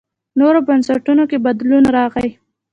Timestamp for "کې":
1.29-1.37